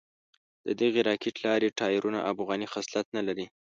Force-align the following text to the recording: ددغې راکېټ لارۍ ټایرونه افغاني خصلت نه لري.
ددغې 0.67 1.01
راکېټ 1.09 1.35
لارۍ 1.45 1.69
ټایرونه 1.79 2.19
افغاني 2.31 2.67
خصلت 2.73 3.05
نه 3.15 3.21
لري. 3.27 3.45